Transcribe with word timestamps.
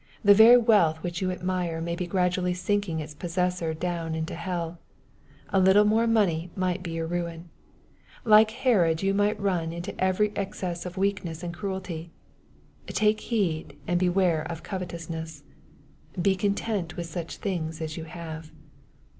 The 0.23 0.33
very 0.33 0.57
wealth 0.57 1.03
which 1.03 1.21
you 1.21 1.29
admire 1.29 1.79
may 1.79 1.95
be 1.95 2.07
gradually 2.07 2.55
sinking 2.55 2.99
its 2.99 3.13
possessor 3.13 3.71
down 3.75 4.15
into 4.15 4.33
hell. 4.33 4.79
A 5.49 5.59
little 5.59 5.85
more 5.85 6.07
money 6.07 6.49
might 6.55 6.81
be 6.81 6.93
your 6.93 7.05
ruin. 7.05 7.51
Like 8.25 8.49
Herod 8.49 9.03
you 9.03 9.13
might 9.13 9.39
run 9.39 9.71
into 9.71 9.93
every 10.03 10.35
excess 10.35 10.87
of 10.87 10.97
wickedness 10.97 11.43
and 11.43 11.53
cruelty." 11.53 12.09
Take 12.87 13.19
heed, 13.21 13.77
and 13.85 13.99
beware 13.99 14.41
of 14.49 14.63
covetousness."" 14.63 15.43
Be 16.19 16.33
content 16.35 16.97
with 16.97 17.05
such 17.05 17.37
things 17.37 17.79
as 17.79 17.95
you 17.95 18.05
have." 18.05 18.51